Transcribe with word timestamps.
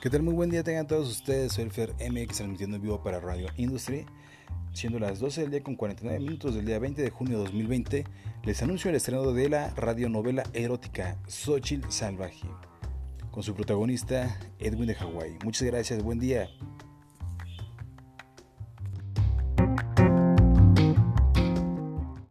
¿Qué 0.00 0.10
tal? 0.10 0.22
Muy 0.22 0.34
buen 0.34 0.50
día 0.50 0.62
tengan 0.62 0.86
todos 0.86 1.08
ustedes. 1.08 1.54
Soy 1.54 1.64
el 1.64 1.70
Fer 1.70 1.94
MX 1.94 2.36
transmitiendo 2.36 2.76
en 2.76 2.82
vivo 2.82 3.02
para 3.02 3.18
Radio 3.18 3.48
Industry. 3.56 4.04
Siendo 4.74 4.98
las 4.98 5.18
12 5.20 5.40
del 5.40 5.50
día 5.50 5.62
con 5.62 5.74
49 5.74 6.20
minutos 6.20 6.54
del 6.54 6.66
día 6.66 6.78
20 6.78 7.00
de 7.00 7.10
junio 7.10 7.38
de 7.38 7.44
2020, 7.44 8.04
les 8.44 8.62
anuncio 8.62 8.90
el 8.90 8.96
estreno 8.96 9.32
de 9.32 9.48
la 9.48 9.70
radionovela 9.70 10.44
erótica 10.52 11.16
Xochitl 11.26 11.90
Salvaje, 11.90 12.46
con 13.30 13.42
su 13.42 13.54
protagonista 13.54 14.38
Edwin 14.58 14.86
de 14.86 14.94
Hawái. 14.96 15.38
Muchas 15.42 15.66
gracias, 15.66 16.02
buen 16.02 16.20
día. 16.20 16.50